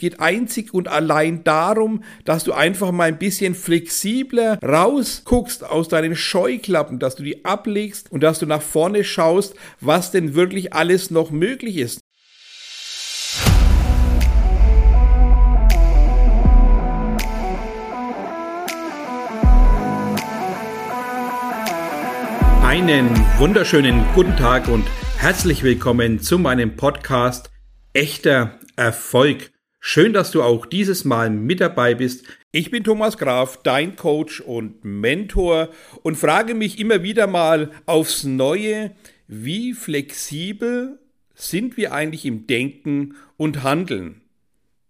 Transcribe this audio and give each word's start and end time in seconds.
geht 0.00 0.18
einzig 0.18 0.74
und 0.74 0.88
allein 0.88 1.44
darum, 1.44 2.02
dass 2.24 2.42
du 2.42 2.52
einfach 2.52 2.90
mal 2.90 3.04
ein 3.04 3.18
bisschen 3.18 3.54
flexibler 3.54 4.58
rausguckst 4.62 5.64
aus 5.64 5.88
deinen 5.88 6.16
Scheuklappen, 6.16 6.98
dass 6.98 7.14
du 7.14 7.22
die 7.22 7.44
ablegst 7.44 8.10
und 8.10 8.22
dass 8.22 8.40
du 8.40 8.46
nach 8.46 8.62
vorne 8.62 9.04
schaust, 9.04 9.54
was 9.80 10.10
denn 10.10 10.34
wirklich 10.34 10.72
alles 10.72 11.10
noch 11.10 11.30
möglich 11.30 11.76
ist. 11.76 12.00
Einen 22.62 23.10
wunderschönen 23.38 24.04
guten 24.14 24.36
Tag 24.36 24.68
und 24.68 24.86
herzlich 25.18 25.62
willkommen 25.62 26.20
zu 26.20 26.38
meinem 26.38 26.76
Podcast 26.76 27.50
Echter 27.92 28.58
Erfolg. 28.76 29.50
Schön, 29.82 30.12
dass 30.12 30.30
du 30.30 30.42
auch 30.42 30.66
dieses 30.66 31.06
Mal 31.06 31.30
mit 31.30 31.62
dabei 31.62 31.94
bist. 31.94 32.26
Ich 32.52 32.70
bin 32.70 32.84
Thomas 32.84 33.16
Graf, 33.16 33.62
dein 33.62 33.96
Coach 33.96 34.42
und 34.42 34.84
Mentor 34.84 35.70
und 36.02 36.16
frage 36.16 36.54
mich 36.54 36.78
immer 36.78 37.02
wieder 37.02 37.26
mal 37.26 37.70
aufs 37.86 38.24
Neue, 38.24 38.92
wie 39.26 39.72
flexibel 39.72 40.98
sind 41.34 41.78
wir 41.78 41.94
eigentlich 41.94 42.26
im 42.26 42.46
Denken 42.46 43.14
und 43.38 43.62
Handeln? 43.62 44.20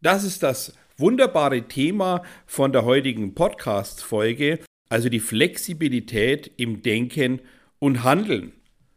Das 0.03 0.25
ist 0.25 0.43
das 0.43 0.75
wunderbare 0.97 1.69
Thema 1.69 2.25
von 2.45 2.73
der 2.73 2.85
heutigen 2.85 3.37
Podcast-Folge, 3.37 4.59
also 4.89 5.09
die 5.09 5.21
Flexibilität 5.21 6.51
im 6.57 6.83
Denken 6.83 7.41
und 7.79 8.03
Handeln. 8.03 8.53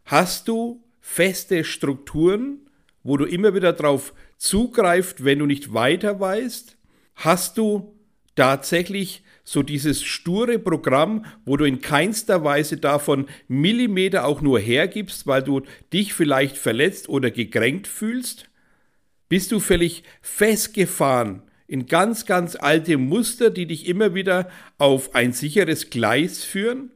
Hast 0.06 0.48
du 0.48 0.82
feste 1.00 1.62
Strukturen, 1.62 2.58
wo 3.04 3.16
du 3.16 3.26
immer 3.26 3.54
wieder 3.54 3.72
drauf 3.72 4.12
zugreift, 4.38 5.24
wenn 5.24 5.38
du 5.38 5.46
nicht 5.46 5.72
weiter 5.72 6.20
weißt? 6.20 6.76
Hast 7.16 7.58
du 7.58 7.94
tatsächlich 8.34 9.22
so 9.44 9.62
dieses 9.62 10.02
sture 10.02 10.58
Programm, 10.58 11.26
wo 11.44 11.56
du 11.56 11.64
in 11.64 11.80
keinster 11.80 12.44
Weise 12.44 12.78
davon 12.78 13.26
Millimeter 13.46 14.24
auch 14.24 14.40
nur 14.40 14.58
hergibst, 14.58 15.26
weil 15.26 15.42
du 15.42 15.62
dich 15.92 16.14
vielleicht 16.14 16.56
verletzt 16.56 17.08
oder 17.08 17.30
gekränkt 17.30 17.86
fühlst? 17.86 18.48
Bist 19.28 19.52
du 19.52 19.60
völlig 19.60 20.02
festgefahren 20.22 21.42
in 21.66 21.86
ganz, 21.86 22.26
ganz 22.26 22.56
alte 22.56 22.96
Muster, 22.96 23.50
die 23.50 23.66
dich 23.66 23.86
immer 23.86 24.14
wieder 24.14 24.50
auf 24.78 25.14
ein 25.14 25.32
sicheres 25.32 25.90
Gleis 25.90 26.44
führen? 26.44 26.90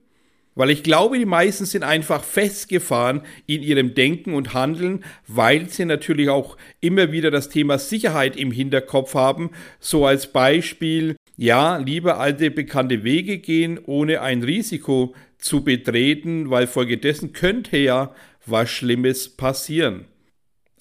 Weil 0.59 0.71
ich 0.71 0.83
glaube, 0.83 1.17
die 1.17 1.25
meisten 1.25 1.67
sind 1.67 1.85
einfach 1.85 2.25
festgefahren 2.25 3.23
in 3.47 3.63
ihrem 3.63 3.95
Denken 3.95 4.35
und 4.35 4.55
Handeln, 4.55 5.05
weil 5.29 5.69
sie 5.69 5.85
natürlich 5.85 6.31
auch 6.31 6.57
immer 6.81 7.13
wieder 7.13 7.31
das 7.31 7.49
Thema 7.49 7.79
Sicherheit 7.79 8.35
im 8.35 8.51
Hinterkopf 8.51 9.15
haben. 9.15 9.51
So 9.79 10.05
als 10.05 10.33
Beispiel, 10.33 11.15
ja, 11.37 11.77
lieber 11.77 12.19
alte 12.19 12.51
bekannte 12.51 13.05
Wege 13.05 13.39
gehen, 13.39 13.79
ohne 13.87 14.21
ein 14.21 14.43
Risiko 14.43 15.15
zu 15.39 15.63
betreten, 15.63 16.51
weil 16.51 16.67
folgedessen 16.67 17.33
könnte 17.33 17.77
ja 17.77 18.13
was 18.45 18.69
Schlimmes 18.69 19.29
passieren. 19.37 20.07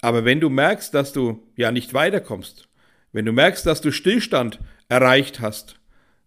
Aber 0.00 0.24
wenn 0.24 0.40
du 0.40 0.50
merkst, 0.50 0.92
dass 0.92 1.12
du 1.12 1.46
ja 1.54 1.70
nicht 1.70 1.94
weiterkommst, 1.94 2.68
wenn 3.12 3.26
du 3.26 3.32
merkst, 3.32 3.64
dass 3.64 3.80
du 3.80 3.92
Stillstand 3.92 4.58
erreicht 4.88 5.38
hast, 5.38 5.77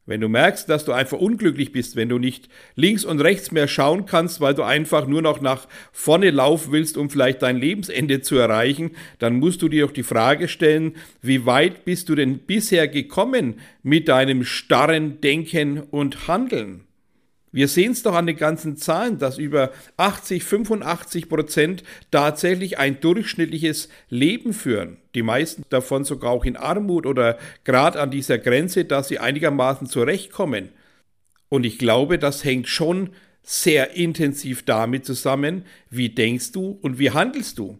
wenn 0.05 0.21
du 0.21 0.27
merkst, 0.27 0.67
dass 0.67 0.85
du 0.85 0.91
einfach 0.91 1.17
unglücklich 1.17 1.71
bist, 1.71 1.95
wenn 1.95 2.09
du 2.09 2.17
nicht 2.17 2.49
links 2.75 3.05
und 3.05 3.21
rechts 3.21 3.51
mehr 3.51 3.67
schauen 3.67 4.05
kannst, 4.05 4.41
weil 4.41 4.55
du 4.55 4.63
einfach 4.63 5.07
nur 5.07 5.21
noch 5.21 5.41
nach 5.41 5.67
vorne 5.91 6.31
laufen 6.31 6.71
willst, 6.71 6.97
um 6.97 7.09
vielleicht 7.09 7.41
dein 7.41 7.57
Lebensende 7.57 8.21
zu 8.21 8.35
erreichen, 8.35 8.91
dann 9.19 9.35
musst 9.35 9.61
du 9.61 9.69
dir 9.69 9.85
auch 9.85 9.91
die 9.91 10.03
Frage 10.03 10.47
stellen, 10.47 10.95
wie 11.21 11.45
weit 11.45 11.85
bist 11.85 12.09
du 12.09 12.15
denn 12.15 12.39
bisher 12.39 12.87
gekommen 12.87 13.59
mit 13.83 14.07
deinem 14.07 14.43
starren 14.43 15.21
Denken 15.21 15.79
und 15.79 16.27
Handeln? 16.27 16.90
Wir 17.51 17.67
sehen 17.67 17.91
es 17.91 18.01
doch 18.01 18.15
an 18.15 18.27
den 18.27 18.37
ganzen 18.37 18.77
Zahlen, 18.77 19.17
dass 19.17 19.37
über 19.37 19.71
80, 19.97 20.43
85 20.43 21.27
Prozent 21.27 21.83
tatsächlich 22.09 22.77
ein 22.77 23.01
durchschnittliches 23.01 23.89
Leben 24.09 24.53
führen. 24.53 24.97
Die 25.15 25.21
meisten 25.21 25.63
davon 25.69 26.05
sogar 26.05 26.31
auch 26.31 26.45
in 26.45 26.55
Armut 26.55 27.05
oder 27.05 27.37
gerade 27.65 27.99
an 27.99 28.09
dieser 28.09 28.37
Grenze, 28.37 28.85
dass 28.85 29.09
sie 29.09 29.19
einigermaßen 29.19 29.87
zurechtkommen. 29.87 30.69
Und 31.49 31.65
ich 31.65 31.77
glaube, 31.77 32.17
das 32.17 32.45
hängt 32.45 32.69
schon 32.69 33.09
sehr 33.43 33.95
intensiv 33.95 34.63
damit 34.63 35.05
zusammen, 35.05 35.65
wie 35.89 36.09
denkst 36.09 36.53
du 36.53 36.79
und 36.81 36.99
wie 36.99 37.11
handelst 37.11 37.57
du. 37.57 37.77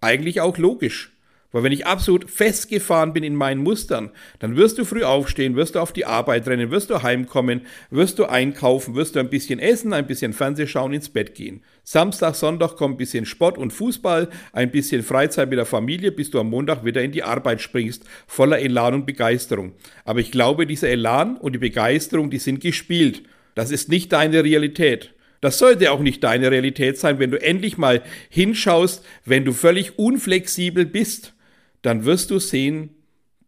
Eigentlich 0.00 0.40
auch 0.40 0.56
logisch. 0.56 1.12
Weil 1.52 1.64
wenn 1.64 1.72
ich 1.72 1.86
absolut 1.86 2.30
festgefahren 2.30 3.12
bin 3.12 3.22
in 3.22 3.36
meinen 3.36 3.62
Mustern, 3.62 4.10
dann 4.38 4.56
wirst 4.56 4.78
du 4.78 4.84
früh 4.84 5.04
aufstehen, 5.04 5.54
wirst 5.54 5.74
du 5.74 5.80
auf 5.80 5.92
die 5.92 6.06
Arbeit 6.06 6.48
rennen, 6.48 6.70
wirst 6.70 6.88
du 6.88 7.02
heimkommen, 7.02 7.62
wirst 7.90 8.18
du 8.18 8.24
einkaufen, 8.24 8.94
wirst 8.94 9.14
du 9.14 9.20
ein 9.20 9.28
bisschen 9.28 9.58
essen, 9.58 9.92
ein 9.92 10.06
bisschen 10.06 10.32
Fernseh 10.32 10.66
schauen, 10.66 10.94
ins 10.94 11.10
Bett 11.10 11.34
gehen. 11.34 11.62
Samstag, 11.84 12.34
Sonntag 12.34 12.76
kommt 12.76 12.94
ein 12.94 12.98
bisschen 12.98 13.26
Sport 13.26 13.58
und 13.58 13.72
Fußball, 13.72 14.30
ein 14.52 14.70
bisschen 14.70 15.02
Freizeit 15.02 15.50
mit 15.50 15.58
der 15.58 15.66
Familie, 15.66 16.10
bis 16.10 16.30
du 16.30 16.40
am 16.40 16.48
Montag 16.48 16.84
wieder 16.84 17.02
in 17.02 17.12
die 17.12 17.22
Arbeit 17.22 17.60
springst, 17.60 18.04
voller 18.26 18.58
Elan 18.58 18.94
und 18.94 19.06
Begeisterung. 19.06 19.72
Aber 20.04 20.20
ich 20.20 20.30
glaube, 20.30 20.66
dieser 20.66 20.88
Elan 20.88 21.36
und 21.36 21.52
die 21.52 21.58
Begeisterung, 21.58 22.30
die 22.30 22.38
sind 22.38 22.60
gespielt. 22.60 23.24
Das 23.54 23.70
ist 23.70 23.90
nicht 23.90 24.12
deine 24.12 24.42
Realität. 24.42 25.12
Das 25.42 25.58
sollte 25.58 25.90
auch 25.90 26.00
nicht 26.00 26.22
deine 26.24 26.50
Realität 26.50 26.98
sein, 26.98 27.18
wenn 27.18 27.32
du 27.32 27.42
endlich 27.42 27.76
mal 27.76 28.02
hinschaust, 28.30 29.04
wenn 29.24 29.44
du 29.44 29.52
völlig 29.52 29.98
unflexibel 29.98 30.86
bist 30.86 31.34
dann 31.82 32.04
wirst 32.04 32.30
du 32.30 32.38
sehen, 32.38 32.90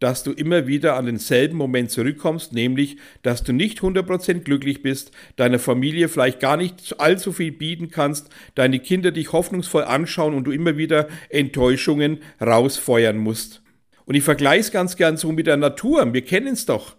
dass 0.01 0.23
du 0.23 0.33
immer 0.33 0.67
wieder 0.67 0.97
an 0.97 1.07
denselben 1.07 1.57
Moment 1.57 1.91
zurückkommst, 1.91 2.53
nämlich, 2.53 2.99
dass 3.23 3.43
du 3.43 3.53
nicht 3.53 3.81
100% 3.81 4.41
glücklich 4.41 4.83
bist, 4.83 5.13
deiner 5.37 5.59
Familie 5.59 6.09
vielleicht 6.09 6.41
gar 6.41 6.57
nicht 6.57 7.01
allzu 7.01 7.33
viel 7.33 7.53
bieten 7.53 7.91
kannst, 7.91 8.29
deine 8.55 8.81
Kinder 8.81 9.13
dich 9.13 9.33
hoffnungsvoll 9.33 9.85
anschauen 9.85 10.35
und 10.35 10.45
du 10.45 10.53
immer 10.53 10.77
wieder 10.77 11.09
Enttäuschungen 11.31 12.19
rausfeuern 12.41 13.17
musst. 13.17 13.63
Und 14.05 14.15
ich 14.15 14.25
vergleiche 14.25 14.61
es 14.61 14.71
ganz 14.73 14.97
gern 14.97 15.17
so 15.17 15.33
mit 15.33 15.47
der 15.47 15.57
Natur, 15.57 16.13
wir 16.13 16.23
kennen 16.23 16.53
es 16.53 16.67
doch. 16.67 16.97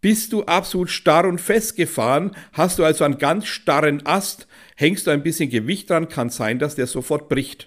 Bist 0.00 0.32
du 0.32 0.44
absolut 0.44 0.90
starr 0.90 1.26
und 1.26 1.40
festgefahren, 1.40 2.30
hast 2.52 2.78
du 2.78 2.84
also 2.84 3.02
einen 3.02 3.18
ganz 3.18 3.46
starren 3.46 4.06
Ast, 4.06 4.46
hängst 4.76 5.06
du 5.06 5.10
ein 5.10 5.24
bisschen 5.24 5.50
Gewicht 5.50 5.90
dran, 5.90 6.08
kann 6.08 6.30
sein, 6.30 6.58
dass 6.58 6.76
der 6.76 6.86
sofort 6.86 7.28
bricht. 7.28 7.66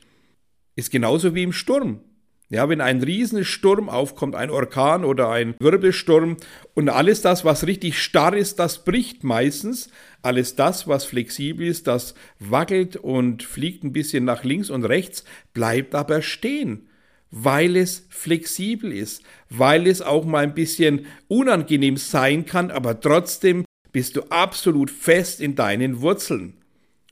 Ist 0.76 0.92
genauso 0.92 1.36
wie 1.36 1.44
im 1.44 1.52
Sturm. 1.52 2.00
Ja, 2.52 2.68
wenn 2.68 2.82
ein 2.82 3.04
Riesensturm 3.04 3.90
aufkommt, 3.90 4.34
ein 4.34 4.50
Orkan 4.50 5.06
oder 5.06 5.30
ein 5.30 5.54
Wirbelsturm 5.60 6.38
und 6.74 6.90
alles 6.90 7.22
das, 7.22 7.46
was 7.46 7.68
richtig 7.68 8.02
starr 8.02 8.36
ist, 8.36 8.58
das 8.58 8.84
bricht 8.84 9.24
meistens. 9.24 9.92
Alles 10.24 10.56
das, 10.56 10.88
was 10.88 11.06
flexibel 11.06 11.68
ist, 11.68 11.86
das 11.86 12.16
wackelt 12.40 12.96
und 12.96 13.44
fliegt 13.44 13.84
ein 13.84 13.94
bisschen 13.94 14.26
nach 14.26 14.44
links 14.44 14.72
und 14.72 14.84
rechts, 14.84 15.26
bleibt 15.54 15.94
aber 15.94 16.24
stehen, 16.24 16.90
weil 17.30 17.76
es 17.76 18.08
flexibel 18.10 18.92
ist, 18.92 19.22
weil 19.50 19.86
es 19.86 20.02
auch 20.02 20.26
mal 20.26 20.44
ein 20.44 20.56
bisschen 20.56 21.06
unangenehm 21.28 21.98
sein 21.98 22.48
kann, 22.48 22.72
aber 22.72 23.00
trotzdem 23.00 23.64
bist 23.92 24.16
du 24.16 24.24
absolut 24.32 24.90
fest 24.90 25.40
in 25.40 25.54
deinen 25.54 26.02
Wurzeln. 26.02 26.54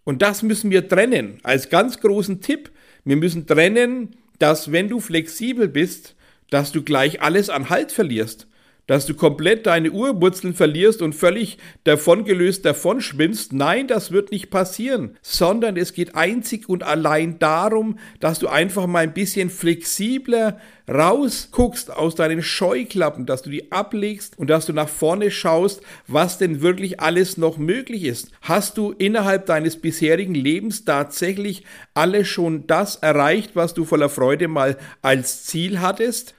Und 0.03 0.23
das 0.23 0.41
müssen 0.41 0.71
wir 0.71 0.87
trennen, 0.87 1.37
als 1.43 1.69
ganz 1.69 1.99
großen 1.99 2.41
Tipp. 2.41 2.71
Wir 3.03 3.17
müssen 3.17 3.45
trennen, 3.45 4.15
dass 4.39 4.71
wenn 4.71 4.89
du 4.89 4.99
flexibel 4.99 5.67
bist, 5.67 6.15
dass 6.49 6.71
du 6.71 6.83
gleich 6.83 7.21
alles 7.21 7.49
an 7.49 7.69
Halt 7.69 7.91
verlierst, 7.91 8.47
dass 8.87 9.05
du 9.05 9.13
komplett 9.13 9.67
deine 9.67 9.91
Urwurzeln 9.91 10.53
verlierst 10.53 11.01
und 11.01 11.13
völlig 11.13 11.57
davongelöst 11.83 12.65
davon 12.65 13.01
schwimmst. 13.01 13.53
Nein, 13.53 13.87
das 13.87 14.11
wird 14.11 14.31
nicht 14.31 14.49
passieren, 14.49 15.17
sondern 15.21 15.77
es 15.77 15.93
geht 15.93 16.15
einzig 16.15 16.67
und 16.67 16.83
allein 16.83 17.37
darum, 17.37 17.99
dass 18.19 18.39
du 18.39 18.47
einfach 18.47 18.87
mal 18.87 19.03
ein 19.03 19.13
bisschen 19.13 19.49
flexibler 19.49 20.59
rausguckst 20.89 21.91
aus 21.91 22.15
deinen 22.15 22.41
Scheuklappen, 22.41 23.25
dass 23.25 23.41
du 23.41 23.49
die 23.49 23.71
ablegst 23.73 24.39
und 24.39 24.49
dass 24.49 24.65
du 24.65 24.73
nach 24.73 24.87
vorne 24.87 25.31
schaust, 25.31 25.81
was 26.07 26.37
denn 26.37 26.61
wirklich 26.61 27.01
alles 27.01 27.37
noch 27.37 27.57
möglich 27.57 28.05
ist. 28.05 28.31
Hast 28.41 28.77
du 28.77 28.91
innerhalb 28.91 29.45
deines 29.47 29.75
bisherigen 29.75 30.35
Lebens 30.35 30.85
tatsächlich 30.85 31.65
alles 31.93 32.29
schon 32.29 32.67
das 32.67 32.95
erreicht, 32.95 33.51
was 33.55 33.73
du 33.73 33.83
voller 33.83 34.09
Freude 34.09 34.47
mal 34.47 34.77
als 35.01 35.43
Ziel 35.43 35.81
hattest? 35.81 36.36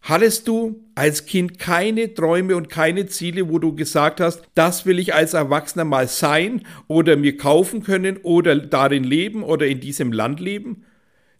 Hattest 0.00 0.46
du 0.46 0.84
als 0.94 1.26
Kind 1.26 1.58
keine 1.58 2.14
Träume 2.14 2.56
und 2.56 2.68
keine 2.68 3.06
Ziele, 3.06 3.48
wo 3.48 3.58
du 3.58 3.74
gesagt 3.74 4.20
hast, 4.20 4.42
das 4.54 4.86
will 4.86 4.98
ich 4.98 5.14
als 5.14 5.34
Erwachsener 5.34 5.84
mal 5.84 6.06
sein 6.06 6.62
oder 6.86 7.16
mir 7.16 7.36
kaufen 7.36 7.82
können 7.82 8.18
oder 8.18 8.56
darin 8.56 9.04
leben 9.04 9.42
oder 9.42 9.66
in 9.66 9.80
diesem 9.80 10.12
Land 10.12 10.38
leben? 10.38 10.84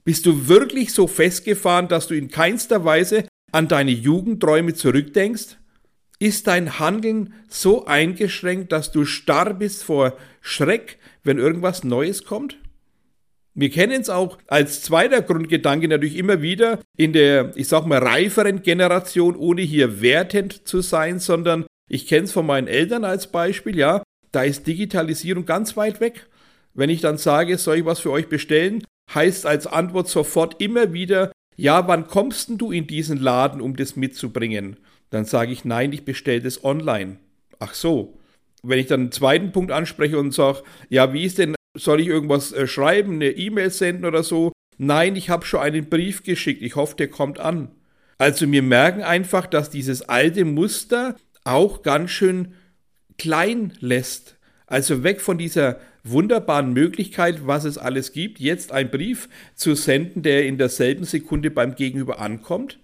Bist 0.04 0.26
du 0.26 0.48
wirklich 0.48 0.92
so 0.92 1.06
festgefahren, 1.06 1.88
dass 1.88 2.08
du 2.08 2.14
in 2.14 2.28
keinster 2.28 2.84
Weise 2.84 3.26
an 3.52 3.68
deine 3.68 3.92
Jugendträume 3.92 4.74
zurückdenkst? 4.74 5.58
Ist 6.18 6.46
dein 6.46 6.78
Handeln 6.78 7.34
so 7.48 7.86
eingeschränkt, 7.86 8.72
dass 8.72 8.90
du 8.90 9.04
starr 9.04 9.52
bist 9.52 9.84
vor 9.84 10.16
Schreck, 10.40 10.98
wenn 11.24 11.38
irgendwas 11.38 11.84
Neues 11.84 12.24
kommt? 12.24 12.56
Wir 13.58 13.70
kennen 13.70 14.02
es 14.02 14.10
auch 14.10 14.36
als 14.48 14.82
zweiter 14.82 15.22
Grundgedanke 15.22 15.88
natürlich 15.88 16.18
immer 16.18 16.42
wieder 16.42 16.78
in 16.98 17.14
der, 17.14 17.56
ich 17.56 17.68
sag 17.68 17.86
mal, 17.86 17.98
reiferen 17.98 18.60
Generation, 18.60 19.34
ohne 19.34 19.62
hier 19.62 20.02
wertend 20.02 20.68
zu 20.68 20.82
sein, 20.82 21.18
sondern 21.20 21.64
ich 21.88 22.06
kenne 22.06 22.24
es 22.24 22.32
von 22.32 22.44
meinen 22.44 22.68
Eltern 22.68 23.04
als 23.04 23.28
Beispiel, 23.28 23.78
ja, 23.78 24.02
da 24.30 24.42
ist 24.42 24.66
Digitalisierung 24.66 25.46
ganz 25.46 25.74
weit 25.74 26.00
weg. 26.00 26.26
Wenn 26.74 26.90
ich 26.90 27.00
dann 27.00 27.16
sage, 27.16 27.56
soll 27.56 27.78
ich 27.78 27.84
was 27.86 28.00
für 28.00 28.10
euch 28.10 28.28
bestellen, 28.28 28.84
heißt 29.14 29.46
als 29.46 29.66
Antwort 29.66 30.08
sofort 30.08 30.60
immer 30.60 30.92
wieder, 30.92 31.32
ja, 31.56 31.88
wann 31.88 32.08
kommst 32.08 32.50
denn 32.50 32.58
du 32.58 32.72
in 32.72 32.86
diesen 32.86 33.16
Laden, 33.16 33.62
um 33.62 33.74
das 33.74 33.96
mitzubringen? 33.96 34.76
Dann 35.08 35.24
sage 35.24 35.52
ich, 35.52 35.64
nein, 35.64 35.92
ich 35.94 36.04
bestelle 36.04 36.42
das 36.42 36.62
online. 36.62 37.16
Ach 37.58 37.72
so. 37.72 38.18
Wenn 38.62 38.78
ich 38.78 38.86
dann 38.86 39.00
einen 39.00 39.12
zweiten 39.12 39.52
Punkt 39.52 39.72
anspreche 39.72 40.18
und 40.18 40.34
sage, 40.34 40.62
ja, 40.90 41.14
wie 41.14 41.24
ist 41.24 41.38
denn 41.38 41.55
soll 41.76 42.00
ich 42.00 42.08
irgendwas 42.08 42.52
äh, 42.52 42.66
schreiben, 42.66 43.14
eine 43.14 43.30
E-Mail 43.30 43.70
senden 43.70 44.04
oder 44.04 44.22
so? 44.22 44.52
Nein, 44.78 45.16
ich 45.16 45.30
habe 45.30 45.46
schon 45.46 45.60
einen 45.60 45.88
Brief 45.88 46.22
geschickt. 46.22 46.62
Ich 46.62 46.76
hoffe, 46.76 46.96
der 46.96 47.08
kommt 47.08 47.38
an. 47.38 47.70
Also 48.18 48.50
wir 48.50 48.62
merken 48.62 49.02
einfach, 49.02 49.46
dass 49.46 49.70
dieses 49.70 50.02
alte 50.02 50.44
Muster 50.44 51.16
auch 51.44 51.82
ganz 51.82 52.10
schön 52.10 52.54
klein 53.18 53.72
lässt. 53.80 54.36
Also 54.66 55.02
weg 55.04 55.20
von 55.20 55.38
dieser 55.38 55.80
wunderbaren 56.02 56.72
Möglichkeit, 56.72 57.46
was 57.46 57.64
es 57.64 57.78
alles 57.78 58.12
gibt, 58.12 58.38
jetzt 58.38 58.72
einen 58.72 58.90
Brief 58.90 59.28
zu 59.54 59.74
senden, 59.74 60.22
der 60.22 60.46
in 60.46 60.58
derselben 60.58 61.04
Sekunde 61.04 61.50
beim 61.50 61.74
Gegenüber 61.74 62.20
ankommt. 62.20 62.78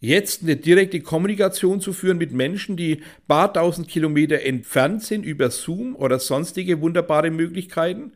Jetzt 0.00 0.42
eine 0.42 0.56
direkte 0.56 1.00
Kommunikation 1.00 1.80
zu 1.80 1.94
führen 1.94 2.18
mit 2.18 2.32
Menschen, 2.32 2.76
die 2.76 3.02
paar 3.26 3.52
tausend 3.52 3.88
Kilometer 3.88 4.42
entfernt 4.42 5.02
sind 5.02 5.24
über 5.24 5.50
Zoom 5.50 5.96
oder 5.96 6.18
sonstige 6.18 6.80
wunderbare 6.82 7.30
Möglichkeiten. 7.30 8.12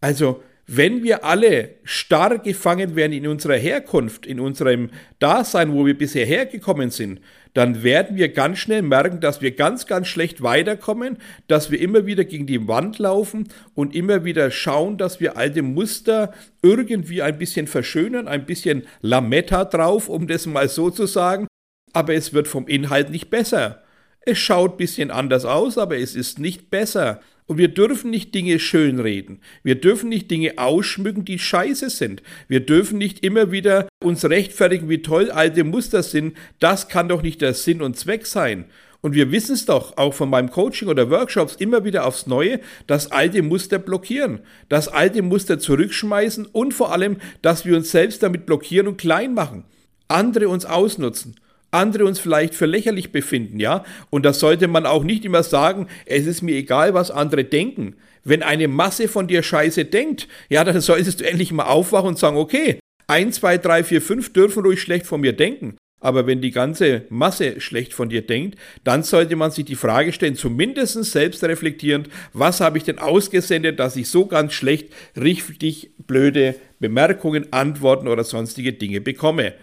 Also, 0.00 0.42
wenn 0.70 1.02
wir 1.02 1.24
alle 1.24 1.76
starr 1.82 2.38
gefangen 2.38 2.94
werden 2.94 3.14
in 3.14 3.26
unserer 3.26 3.56
Herkunft, 3.56 4.26
in 4.26 4.38
unserem 4.38 4.90
Dasein, 5.18 5.72
wo 5.72 5.86
wir 5.86 5.96
bisher 5.96 6.26
hergekommen 6.26 6.90
sind, 6.90 7.20
dann 7.54 7.82
werden 7.82 8.18
wir 8.18 8.28
ganz 8.28 8.58
schnell 8.58 8.82
merken, 8.82 9.20
dass 9.20 9.40
wir 9.40 9.52
ganz, 9.52 9.86
ganz 9.86 10.08
schlecht 10.08 10.42
weiterkommen, 10.42 11.16
dass 11.46 11.70
wir 11.70 11.80
immer 11.80 12.04
wieder 12.04 12.24
gegen 12.24 12.46
die 12.46 12.68
Wand 12.68 12.98
laufen 12.98 13.48
und 13.74 13.94
immer 13.94 14.24
wieder 14.24 14.50
schauen, 14.50 14.98
dass 14.98 15.20
wir 15.20 15.38
alte 15.38 15.62
Muster 15.62 16.34
irgendwie 16.60 17.22
ein 17.22 17.38
bisschen 17.38 17.66
verschönern, 17.66 18.28
ein 18.28 18.44
bisschen 18.44 18.82
Lametta 19.00 19.64
drauf, 19.64 20.10
um 20.10 20.26
das 20.26 20.44
mal 20.44 20.68
so 20.68 20.90
zu 20.90 21.06
sagen, 21.06 21.46
aber 21.94 22.12
es 22.12 22.34
wird 22.34 22.46
vom 22.46 22.66
Inhalt 22.68 23.08
nicht 23.08 23.30
besser. 23.30 23.82
Es 24.20 24.36
schaut 24.36 24.74
ein 24.74 24.76
bisschen 24.76 25.10
anders 25.10 25.46
aus, 25.46 25.78
aber 25.78 25.96
es 25.96 26.14
ist 26.14 26.38
nicht 26.38 26.68
besser. 26.68 27.20
Und 27.48 27.56
wir 27.56 27.68
dürfen 27.68 28.10
nicht 28.10 28.34
Dinge 28.34 28.58
schönreden. 28.58 29.40
Wir 29.62 29.76
dürfen 29.76 30.10
nicht 30.10 30.30
Dinge 30.30 30.58
ausschmücken, 30.58 31.24
die 31.24 31.38
scheiße 31.38 31.88
sind. 31.88 32.22
Wir 32.46 32.60
dürfen 32.60 32.98
nicht 32.98 33.24
immer 33.24 33.50
wieder 33.50 33.88
uns 34.04 34.22
rechtfertigen, 34.26 34.90
wie 34.90 35.00
toll 35.00 35.30
alte 35.30 35.64
Muster 35.64 36.02
sind. 36.02 36.36
Das 36.58 36.88
kann 36.88 37.08
doch 37.08 37.22
nicht 37.22 37.40
der 37.40 37.54
Sinn 37.54 37.80
und 37.80 37.96
Zweck 37.96 38.26
sein. 38.26 38.66
Und 39.00 39.14
wir 39.14 39.32
wissen 39.32 39.54
es 39.54 39.64
doch 39.64 39.96
auch 39.96 40.12
von 40.12 40.28
meinem 40.28 40.50
Coaching 40.50 40.88
oder 40.88 41.08
Workshops 41.08 41.54
immer 41.54 41.84
wieder 41.84 42.04
aufs 42.04 42.26
Neue, 42.26 42.60
dass 42.86 43.12
alte 43.12 43.40
Muster 43.40 43.78
blockieren, 43.78 44.40
dass 44.68 44.88
alte 44.88 45.22
Muster 45.22 45.58
zurückschmeißen 45.58 46.44
und 46.46 46.74
vor 46.74 46.92
allem, 46.92 47.16
dass 47.40 47.64
wir 47.64 47.76
uns 47.78 47.90
selbst 47.90 48.22
damit 48.22 48.44
blockieren 48.44 48.88
und 48.88 48.98
klein 48.98 49.32
machen, 49.32 49.64
andere 50.08 50.50
uns 50.50 50.66
ausnutzen 50.66 51.36
andere 51.70 52.04
uns 52.04 52.18
vielleicht 52.18 52.54
für 52.54 52.66
lächerlich 52.66 53.12
befinden, 53.12 53.60
ja? 53.60 53.84
Und 54.10 54.24
das 54.24 54.40
sollte 54.40 54.68
man 54.68 54.86
auch 54.86 55.04
nicht 55.04 55.24
immer 55.24 55.42
sagen, 55.42 55.88
es 56.06 56.26
ist 56.26 56.42
mir 56.42 56.56
egal, 56.56 56.94
was 56.94 57.10
andere 57.10 57.44
denken. 57.44 57.96
Wenn 58.24 58.42
eine 58.42 58.68
Masse 58.68 59.08
von 59.08 59.26
dir 59.26 59.42
Scheiße 59.42 59.84
denkt, 59.84 60.28
ja, 60.48 60.64
dann 60.64 60.80
solltest 60.80 61.20
du 61.20 61.28
endlich 61.28 61.52
mal 61.52 61.64
aufwachen 61.64 62.08
und 62.08 62.18
sagen, 62.18 62.36
okay, 62.36 62.78
1, 63.06 63.36
2, 63.36 63.58
3, 63.58 63.84
4, 63.84 64.02
5 64.02 64.32
dürfen 64.32 64.62
ruhig 64.62 64.80
schlecht 64.80 65.06
von 65.06 65.20
mir 65.20 65.32
denken. 65.32 65.76
Aber 66.00 66.26
wenn 66.26 66.40
die 66.40 66.52
ganze 66.52 67.02
Masse 67.08 67.60
schlecht 67.60 67.92
von 67.92 68.08
dir 68.08 68.22
denkt, 68.22 68.56
dann 68.84 69.02
sollte 69.02 69.34
man 69.34 69.50
sich 69.50 69.64
die 69.64 69.74
Frage 69.74 70.12
stellen, 70.12 70.36
zumindest 70.36 71.02
selbst 71.04 71.42
reflektierend, 71.42 72.08
was 72.32 72.60
habe 72.60 72.78
ich 72.78 72.84
denn 72.84 72.98
ausgesendet, 72.98 73.80
dass 73.80 73.96
ich 73.96 74.08
so 74.08 74.26
ganz 74.26 74.52
schlecht 74.52 74.92
richtig 75.16 75.90
blöde 76.06 76.54
Bemerkungen, 76.78 77.52
Antworten 77.52 78.06
oder 78.06 78.22
sonstige 78.22 78.72
Dinge 78.72 79.00
bekomme. 79.00 79.54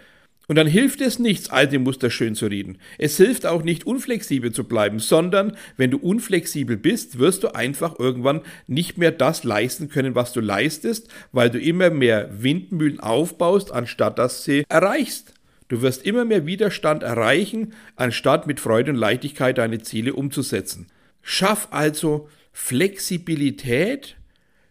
Und 0.48 0.56
dann 0.56 0.68
hilft 0.68 1.00
es 1.00 1.18
nichts, 1.18 1.50
alte 1.50 1.78
Muster 1.80 2.08
schön 2.08 2.36
zu 2.36 2.46
reden. 2.46 2.78
Es 2.98 3.16
hilft 3.16 3.46
auch 3.46 3.62
nicht, 3.62 3.84
unflexibel 3.84 4.52
zu 4.52 4.64
bleiben, 4.64 5.00
sondern 5.00 5.56
wenn 5.76 5.90
du 5.90 5.98
unflexibel 5.98 6.76
bist, 6.76 7.18
wirst 7.18 7.42
du 7.42 7.54
einfach 7.54 7.98
irgendwann 7.98 8.42
nicht 8.68 8.96
mehr 8.96 9.10
das 9.10 9.42
leisten 9.42 9.88
können, 9.88 10.14
was 10.14 10.32
du 10.32 10.40
leistest, 10.40 11.08
weil 11.32 11.50
du 11.50 11.58
immer 11.58 11.90
mehr 11.90 12.30
Windmühlen 12.42 13.00
aufbaust, 13.00 13.72
anstatt 13.72 14.18
dass 14.20 14.44
sie 14.44 14.64
erreichst. 14.68 15.34
Du 15.68 15.82
wirst 15.82 16.06
immer 16.06 16.24
mehr 16.24 16.46
Widerstand 16.46 17.02
erreichen, 17.02 17.72
anstatt 17.96 18.46
mit 18.46 18.60
Freude 18.60 18.92
und 18.92 18.98
Leichtigkeit 18.98 19.58
deine 19.58 19.80
Ziele 19.80 20.14
umzusetzen. 20.14 20.86
Schaff 21.22 21.68
also 21.72 22.28
Flexibilität, 22.52 24.16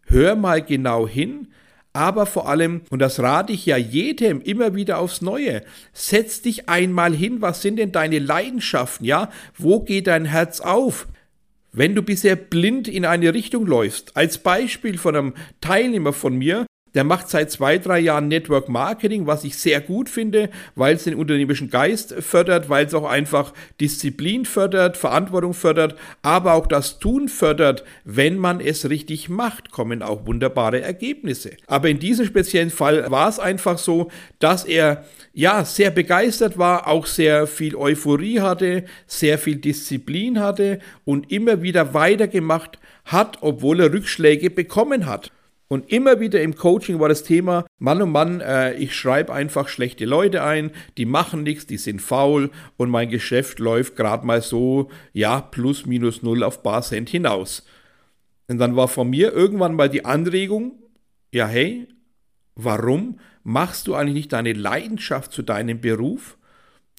hör 0.06 0.38
mal 0.38 0.62
genau 0.62 1.06
hin, 1.06 1.50
aber 1.95 2.25
vor 2.25 2.50
allem, 2.50 2.81
und 2.89 3.00
das 3.00 3.19
rate 3.19 3.53
ich 3.53 3.65
ja 3.65 3.77
jedem 3.77 4.42
immer 4.42 4.75
wieder 4.75 5.00
aufs 5.00 5.21
Neue, 5.21 5.63
setz 5.94 6.42
dich 6.42 6.68
einmal 6.68 7.13
hin, 7.15 7.42
was 7.42 7.62
sind 7.62 7.77
denn 7.77 7.92
deine 7.92 8.19
Leidenschaften, 8.19 9.06
ja? 9.06 9.30
Wo 9.57 9.80
geht 9.80 10.07
dein 10.07 10.25
Herz 10.25 10.59
auf? 10.59 11.07
Wenn 11.71 11.95
du 11.95 12.01
bisher 12.01 12.36
blind 12.36 12.88
in 12.88 13.06
eine 13.06 13.33
Richtung 13.33 13.65
läufst, 13.65 14.15
als 14.15 14.38
Beispiel 14.38 14.97
von 14.97 15.15
einem 15.15 15.33
Teilnehmer 15.62 16.13
von 16.13 16.36
mir, 16.36 16.65
der 16.95 17.03
macht 17.03 17.30
seit 17.30 17.51
zwei, 17.51 17.77
drei 17.77 18.00
Jahren 18.00 18.30
Network 18.30 18.69
Marketing, 18.69 19.27
was 19.27 19.44
ich 19.44 19.57
sehr 19.57 19.81
gut 19.81 20.09
finde, 20.09 20.50
weil 20.75 20.95
es 20.95 21.03
den 21.03 21.15
unternehmerischen 21.15 21.69
Geist 21.69 22.15
fördert, 22.19 22.69
weil 22.69 22.86
es 22.86 22.94
auch 22.94 23.03
einfach 23.03 23.53
Disziplin 23.80 24.45
fördert, 24.45 24.95
Verantwortung 24.95 25.53
fördert, 25.53 25.95
aber 26.21 26.53
auch 26.53 26.68
das 26.68 27.00
Tun 27.00 27.27
fördert. 27.27 27.83
Wenn 28.06 28.38
man 28.38 28.62
es 28.62 28.89
richtig 28.89 29.27
macht, 29.27 29.71
kommen 29.71 30.01
auch 30.01 30.25
wunderbare 30.25 30.81
Ergebnisse. 30.81 31.51
Aber 31.68 31.89
in 31.89 32.00
diesem 32.00 32.25
speziellen 32.25 32.71
Fall 32.71 33.12
war 33.12 33.27
es 33.27 33.39
einfach 33.39 33.77
so, 33.77 34.09
dass 34.39 34.63
er 34.63 35.03
ja 35.33 35.65
sehr 35.65 35.91
begeistert 35.91 36.57
war, 36.57 36.88
auch 36.88 37.06
sehr 37.06 37.45
viel 37.45 37.75
Euphorie 37.75 38.39
hatte, 38.39 38.86
sehr 39.06 39.38
viel 39.38 39.57
Disziplin 39.57 40.39
hatte 40.39 40.80
und 41.03 41.30
immer 41.30 41.62
wieder 41.62 41.94
weitergemacht 41.94 42.80
hat, 43.03 43.39
obwohl 43.41 43.81
er 43.81 43.91
Rückschläge 43.91 44.50
bekommen 44.50 45.06
hat. 45.06 45.31
Und 45.67 45.91
immer 45.91 46.19
wieder 46.19 46.41
im 46.41 46.56
Coaching 46.56 47.00
war 47.00 47.09
das 47.09 47.23
Thema, 47.23 47.65
Mann 47.79 48.01
und 48.01 48.09
oh 48.09 48.12
Mann, 48.12 48.39
äh, 48.39 48.73
ich 48.75 48.95
schreibe 48.95 49.33
einfach 49.33 49.67
schlechte 49.67 50.06
Leute 50.06 50.44
ein, 50.44 50.71
die 50.97 51.06
machen 51.06 51.41
nichts, 51.41 51.65
die 51.65 51.77
sind 51.77 52.01
faul 52.01 52.51
und 52.77 52.89
mein 52.91 53.09
Geschäft 53.09 53.57
läuft 53.59 53.95
gerade 53.95 54.25
mal 54.25 54.41
so, 54.41 54.89
ja, 55.12 55.41
plus 55.41 55.88
minus 55.88 56.22
null 56.22 56.43
auf 56.43 56.62
Bar 56.62 56.84
Cent 56.84 57.10
hinaus. 57.10 57.65
Und 58.48 58.60
dann 58.60 58.75
war 58.75 58.88
von 58.88 59.10
mir 59.10 59.34
irgendwann 59.34 59.75
mal 59.75 59.89
die 59.89 60.05
Anregung, 60.05 60.74
ja 61.31 61.48
hey, 61.48 61.88
warum 62.55 63.19
machst 63.43 63.88
du 63.88 63.95
eigentlich 63.95 64.15
nicht 64.15 64.34
deine 64.34 64.53
Leidenschaft 64.53 65.31
zu 65.31 65.41
deinem 65.41 65.81
Beruf? 65.81 66.38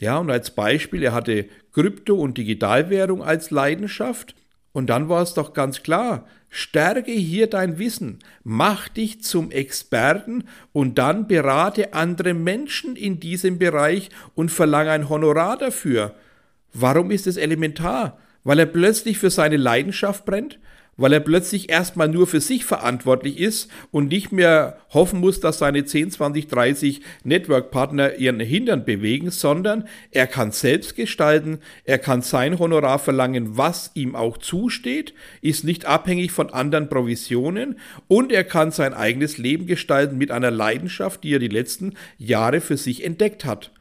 Ja, 0.01 0.19
und 0.19 0.31
als 0.31 0.51
Beispiel, 0.51 1.03
er 1.03 1.15
hatte 1.15 1.47
Krypto 1.73 2.17
und 2.17 2.37
Digitalwährung 2.37 3.23
als 3.23 3.51
Leidenschaft. 3.51 4.35
Und 4.73 4.89
dann 4.89 5.09
war 5.09 5.23
es 5.23 5.33
doch 5.33 5.55
ganz 5.55 5.83
klar, 5.83 6.27
Stärke 6.57 7.13
hier 7.13 7.49
dein 7.49 7.79
Wissen, 7.79 8.21
mach 8.43 8.89
dich 8.89 9.23
zum 9.23 9.51
Experten 9.51 10.45
und 10.73 10.97
dann 10.97 11.29
berate 11.29 11.93
andere 11.93 12.33
Menschen 12.33 12.97
in 12.97 13.21
diesem 13.21 13.59
Bereich 13.59 14.09
und 14.35 14.51
verlange 14.51 14.91
ein 14.91 15.11
Honorar 15.11 15.59
dafür. 15.59 16.15
Warum 16.73 17.11
ist 17.11 17.27
es 17.27 17.37
elementar? 17.37 18.19
Weil 18.43 18.59
er 18.59 18.67
plötzlich 18.67 19.19
für 19.19 19.29
seine 19.29 19.59
Leidenschaft 19.59 20.25
brennt? 20.25 20.59
Weil 20.97 21.13
er 21.13 21.21
plötzlich 21.21 21.71
erstmal 21.71 22.09
nur 22.09 22.27
für 22.27 22.41
sich 22.41 22.65
verantwortlich 22.65 23.39
ist 23.39 23.71
und 23.91 24.09
nicht 24.09 24.33
mehr 24.33 24.79
hoffen 24.91 25.21
muss, 25.21 25.41
dass 25.41 25.59
seine 25.59 25.85
10, 25.85 26.11
20, 26.11 26.49
30 26.49 27.01
Network-Partner 27.25 28.17
ihren 28.17 28.41
Hintern 28.41 28.85
bewegen, 28.85 29.31
sondern 29.31 29.87
er 30.11 30.27
kann 30.27 30.53
selbst 30.53 30.97
gestalten, 30.97 31.59
er 31.85 31.99
kann 31.99 32.23
sein 32.23 32.59
Honorar 32.59 32.99
verlangen, 32.99 33.57
was 33.57 33.91
ihm 33.95 34.17
auch 34.17 34.39
zusteht, 34.39 35.15
ist 35.43 35.65
nicht 35.65 35.85
abhängig 35.85 36.33
von 36.33 36.51
anderen 36.51 36.89
Provisionen 36.89 37.79
und 38.09 38.33
er 38.33 38.45
kann 38.45 38.71
sein 38.71 38.95
eigenes 38.95 39.39
Leben 39.39 39.67
gestalten 39.67 40.17
mit 40.17 40.31
einer 40.31 40.51
Leidenschaft, 40.51 41.25
die 41.25 41.35
er 41.35 41.39
die 41.39 41.49
letzten 41.49 41.95
Jahre 42.17 42.61
für 42.61 42.77
sich 42.77 43.05
entdeckt 43.05 43.45
hat. 43.45 43.73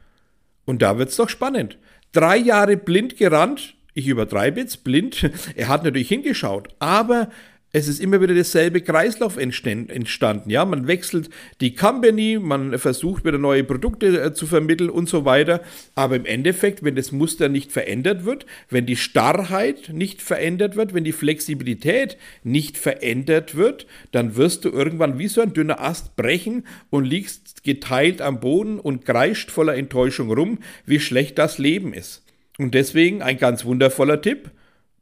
Und 0.64 0.82
da 0.82 0.98
wird's 0.98 1.16
doch 1.16 1.28
spannend. 1.28 1.78
Drei 2.12 2.36
Jahre 2.36 2.76
blind 2.76 3.16
gerannt, 3.16 3.75
ich 3.96 4.08
übertreibe 4.08 4.60
jetzt 4.60 4.84
blind, 4.84 5.30
er 5.56 5.68
hat 5.68 5.82
natürlich 5.82 6.08
hingeschaut, 6.08 6.68
aber 6.78 7.30
es 7.72 7.88
ist 7.88 8.00
immer 8.00 8.20
wieder 8.22 8.32
derselbe 8.32 8.80
Kreislauf 8.80 9.36
entstanden. 9.36 10.48
Ja, 10.48 10.64
man 10.64 10.86
wechselt 10.86 11.28
die 11.60 11.74
Company, 11.74 12.38
man 12.40 12.78
versucht 12.78 13.24
wieder 13.24 13.38
neue 13.38 13.64
Produkte 13.64 14.18
äh, 14.18 14.32
zu 14.32 14.46
vermitteln 14.46 14.88
und 14.88 15.08
so 15.08 15.24
weiter. 15.24 15.62
Aber 15.94 16.16
im 16.16 16.24
Endeffekt, 16.24 16.84
wenn 16.84 16.94
das 16.94 17.12
Muster 17.12 17.50
nicht 17.50 17.72
verändert 17.72 18.24
wird, 18.24 18.46
wenn 18.70 18.86
die 18.86 18.96
Starrheit 18.96 19.90
nicht 19.92 20.22
verändert 20.22 20.76
wird, 20.76 20.94
wenn 20.94 21.04
die 21.04 21.12
Flexibilität 21.12 22.16
nicht 22.44 22.78
verändert 22.78 23.56
wird, 23.56 23.86
dann 24.12 24.36
wirst 24.36 24.64
du 24.64 24.70
irgendwann 24.70 25.18
wie 25.18 25.28
so 25.28 25.42
ein 25.42 25.52
dünner 25.52 25.80
Ast 25.80 26.16
brechen 26.16 26.66
und 26.88 27.04
liegst 27.04 27.62
geteilt 27.62 28.22
am 28.22 28.40
Boden 28.40 28.78
und 28.78 29.04
kreischt 29.04 29.50
voller 29.50 29.74
Enttäuschung 29.74 30.32
rum, 30.32 30.60
wie 30.86 31.00
schlecht 31.00 31.36
das 31.38 31.58
Leben 31.58 31.92
ist. 31.92 32.25
Und 32.58 32.74
deswegen 32.74 33.22
ein 33.22 33.38
ganz 33.38 33.64
wundervoller 33.64 34.20
Tipp 34.20 34.50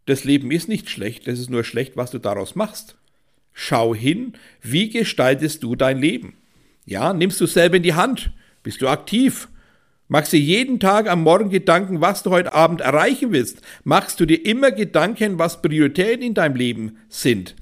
das 0.07 0.25
Leben 0.25 0.51
ist 0.51 0.69
nicht 0.69 0.91
schlecht, 0.91 1.27
es 1.29 1.39
ist 1.39 1.51
nur 1.51 1.65
schlecht, 1.65 1.97
was 1.97 2.11
du 2.11 2.19
daraus 2.19 2.55
machst. 2.55 2.97
Schau 3.53 3.95
hin, 3.95 4.35
wie 4.61 4.91
gestaltest 4.91 5.63
du 5.63 5.77
dein 5.77 5.99
Leben? 5.99 6.35
Ja, 6.85 7.13
nimmst 7.13 7.41
du 7.41 7.47
selber 7.47 7.77
in 7.77 7.83
die 7.83 7.95
Hand? 7.95 8.33
Bist 8.63 8.83
du 8.83 8.89
aktiv? 8.89 9.49
Machst 10.09 10.35
du 10.35 10.37
jeden 10.37 10.81
Tag 10.81 11.09
am 11.09 11.23
Morgen 11.23 11.49
Gedanken, 11.49 12.03
was 12.03 12.23
du 12.23 12.31
heute 12.31 12.53
Abend 12.53 12.83
erreichen 12.83 13.33
willst? 13.33 13.63
Machst 13.85 14.21
du 14.21 14.27
dir 14.27 14.45
immer 14.45 14.71
Gedanken, 14.71 15.39
was 15.39 15.63
Prioritäten 15.63 16.23
in 16.23 16.35
deinem 16.35 16.57
Leben 16.57 16.99
sind? 17.09 17.55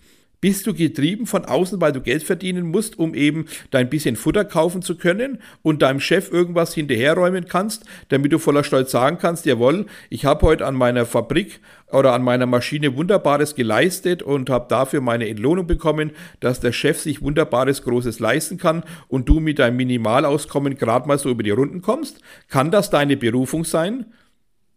Bist 0.43 0.67
du 0.67 0.75
getrieben 0.75 1.27
von 1.27 1.45
außen, 1.45 1.81
weil 1.81 1.93
du 1.93 2.01
Geld 2.01 2.25
verdienen 2.25 2.67
musst, 2.67 2.99
um 2.99 3.15
eben 3.15 3.47
dein 3.71 3.89
bisschen 3.89 4.17
Futter 4.17 4.45
kaufen 4.45 4.83
zu 4.83 4.97
können 4.97 5.39
und 5.63 5.83
deinem 5.83 6.01
Chef 6.01 6.33
irgendwas 6.33 6.75
hinterherräumen 6.75 7.47
kannst, 7.47 7.85
damit 8.09 8.33
du 8.33 8.41
voller 8.41 8.65
Stolz 8.65 8.91
sagen 8.91 9.19
kannst, 9.19 9.47
jawohl, 9.47 9.87
ich 10.11 10.25
habe 10.25 10.45
heute 10.45 10.67
an 10.67 10.75
meiner 10.75 11.07
Fabrik 11.07 11.61
oder 11.93 12.13
an 12.13 12.25
meiner 12.25 12.47
Maschine 12.47 12.97
Wunderbares 12.97 13.55
geleistet 13.55 14.25
und 14.25 14.51
habe 14.51 14.67
dafür 14.69 15.01
meine 15.01 15.29
Entlohnung 15.29 15.69
bekommen, 15.69 16.11
dass 16.41 16.59
der 16.59 16.73
Chef 16.73 16.99
sich 16.99 17.23
Wunderbares 17.23 17.85
Großes 17.85 18.19
leisten 18.19 18.59
kann 18.59 18.83
und 19.07 19.29
du 19.29 19.39
mit 19.39 19.61
deinem 19.61 19.77
Minimalauskommen 19.77 20.75
gerade 20.77 21.07
mal 21.07 21.21
so 21.21 21.31
über 21.31 21.45
die 21.45 21.51
Runden 21.51 21.83
kommst? 21.83 22.21
Kann 22.49 22.73
das 22.73 22.91
deine 22.91 23.17
Berufung 23.17 23.65
sein? 23.65 24.07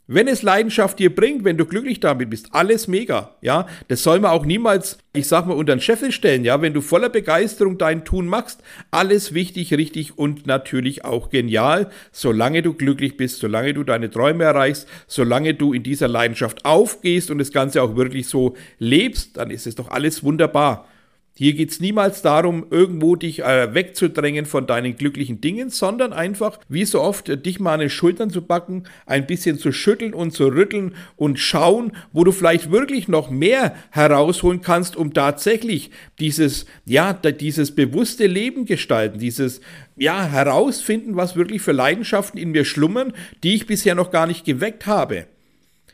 Wenn 0.07 0.27
es 0.27 0.43
Leidenschaft 0.43 0.99
dir 0.99 1.13
bringt, 1.13 1.43
wenn 1.45 1.57
du 1.57 1.65
glücklich 1.65 1.99
damit 1.99 2.29
bist, 2.29 2.49
alles 2.51 2.87
mega, 2.87 3.35
ja. 3.41 3.65
Das 3.87 4.03
soll 4.03 4.19
man 4.19 4.29
auch 4.31 4.45
niemals, 4.45 4.99
ich 5.13 5.27
sag 5.27 5.47
mal, 5.47 5.55
unter 5.55 5.75
den 5.75 5.81
Scheffel 5.81 6.11
stellen, 6.11 6.45
ja. 6.45 6.61
Wenn 6.61 6.73
du 6.75 6.81
voller 6.81 7.09
Begeisterung 7.09 7.79
dein 7.79 8.05
Tun 8.05 8.27
machst, 8.27 8.61
alles 8.91 9.33
wichtig, 9.33 9.73
richtig 9.73 10.17
und 10.17 10.45
natürlich 10.45 11.05
auch 11.05 11.31
genial, 11.31 11.89
solange 12.11 12.61
du 12.61 12.73
glücklich 12.73 13.17
bist, 13.17 13.39
solange 13.39 13.73
du 13.73 13.83
deine 13.83 14.11
Träume 14.11 14.43
erreichst, 14.43 14.87
solange 15.07 15.55
du 15.55 15.73
in 15.73 15.81
dieser 15.81 16.07
Leidenschaft 16.07 16.65
aufgehst 16.65 17.31
und 17.31 17.39
das 17.39 17.51
Ganze 17.51 17.81
auch 17.81 17.95
wirklich 17.95 18.27
so 18.27 18.55
lebst, 18.77 19.37
dann 19.37 19.49
ist 19.49 19.65
es 19.65 19.73
doch 19.73 19.89
alles 19.89 20.23
wunderbar. 20.23 20.87
Hier 21.37 21.53
geht 21.53 21.69
es 21.69 21.81
niemals 21.81 22.21
darum, 22.21 22.67
irgendwo 22.71 23.17
dich 23.17 23.43
äh, 23.43 23.73
wegzudrängen 23.73 24.45
von 24.45 24.67
deinen 24.67 24.95
glücklichen 24.95 25.41
Dingen, 25.41 25.69
sondern 25.69 26.13
einfach, 26.13 26.61
wie 26.69 26.85
so 26.85 27.01
oft, 27.01 27.27
äh, 27.27 27.37
dich 27.37 27.59
mal 27.59 27.73
an 27.73 27.81
den 27.81 27.89
Schultern 27.89 28.29
zu 28.29 28.41
backen, 28.41 28.83
ein 29.05 29.27
bisschen 29.27 29.59
zu 29.59 29.73
schütteln 29.73 30.13
und 30.13 30.31
zu 30.31 30.47
rütteln 30.47 30.95
und 31.17 31.37
schauen, 31.37 31.91
wo 32.13 32.23
du 32.23 32.31
vielleicht 32.31 32.71
wirklich 32.71 33.09
noch 33.09 33.29
mehr 33.29 33.75
herausholen 33.91 34.61
kannst, 34.61 34.95
um 34.95 35.13
tatsächlich 35.13 35.91
dieses, 36.19 36.67
ja, 36.85 37.11
dieses 37.11 37.75
bewusste 37.75 38.27
Leben 38.27 38.63
gestalten, 38.63 39.19
dieses, 39.19 39.59
ja, 39.97 40.23
herausfinden, 40.23 41.17
was 41.17 41.35
wirklich 41.35 41.61
für 41.61 41.73
Leidenschaften 41.73 42.39
in 42.39 42.51
mir 42.51 42.63
schlummern, 42.63 43.11
die 43.43 43.55
ich 43.55 43.67
bisher 43.67 43.95
noch 43.95 44.09
gar 44.09 44.25
nicht 44.25 44.45
geweckt 44.45 44.87
habe. 44.87 45.27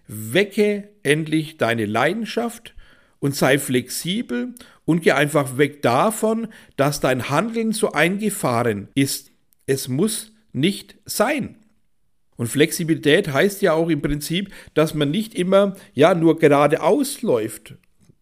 Wecke 0.07 0.89
endlich 1.01 1.57
deine 1.57 1.88
Leidenschaft 1.88 2.75
und 3.19 3.36
sei 3.36 3.57
flexibel 3.57 4.53
und 4.91 5.03
geh 5.03 5.13
einfach 5.13 5.57
weg 5.57 5.81
davon, 5.81 6.50
dass 6.75 7.00
dein 7.00 7.29
Handeln 7.29 7.71
so 7.71 7.93
eingefahren 7.93 8.89
ist. 8.93 9.31
Es 9.65 9.88
muss 9.88 10.33
nicht 10.51 10.98
sein. 11.05 11.55
Und 12.36 12.48
Flexibilität 12.48 13.31
heißt 13.31 13.62
ja 13.62 13.71
auch 13.71 13.88
im 13.88 14.01
Prinzip, 14.01 14.53
dass 14.74 14.93
man 14.93 15.10
nicht 15.10 15.33
immer 15.33 15.77
ja 15.93 16.13
nur 16.13 16.39
geradeaus 16.39 17.21
läuft. 17.21 17.75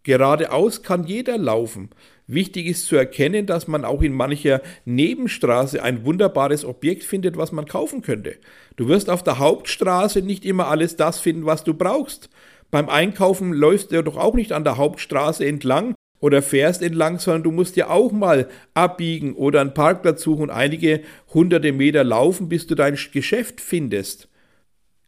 Geradeaus 0.04 0.84
kann 0.84 1.08
jeder 1.08 1.40
laufen. 1.40 1.90
Wichtig 2.28 2.68
ist 2.68 2.86
zu 2.86 2.96
erkennen, 2.96 3.48
dass 3.48 3.68
man 3.68 3.84
auch 3.84 4.04
in 4.04 4.14
mancher 4.14 4.62
Nebenstraße 4.86 5.82
ein 5.82 6.06
wunderbares 6.06 6.66
Objekt 6.66 7.04
findet, 7.04 7.36
was 7.36 7.52
man 7.52 7.66
kaufen 7.66 8.04
könnte. 8.04 8.36
Du 8.76 8.88
wirst 8.88 9.10
auf 9.10 9.24
der 9.24 9.40
Hauptstraße 9.40 10.22
nicht 10.22 10.46
immer 10.46 10.68
alles 10.68 10.98
das 10.98 11.20
finden, 11.20 11.48
was 11.48 11.64
du 11.64 11.74
brauchst. 11.74 12.30
Beim 12.70 12.90
Einkaufen 12.90 13.54
läufst 13.54 13.92
du 13.92 14.04
doch 14.04 14.18
auch 14.18 14.36
nicht 14.36 14.52
an 14.52 14.64
der 14.64 14.78
Hauptstraße 14.78 15.44
entlang 15.44 15.96
oder 16.20 16.42
fährst 16.42 16.82
entlang, 16.82 17.20
sondern 17.20 17.44
du 17.44 17.52
musst 17.52 17.76
ja 17.76 17.90
auch 17.90 18.12
mal 18.12 18.48
abbiegen 18.74 19.36
oder 19.36 19.62
einen 19.62 19.74
Parkplatz 19.74 20.22
suchen 20.22 20.44
und 20.44 20.50
einige 20.50 21.02
hunderte 21.34 21.72
Meter 21.72 22.04
laufen, 22.04 22.50
bis 22.50 22.68
du 22.68 22.76
dein 22.76 22.98
Geschäft 23.12 23.62
findest. 23.62 24.28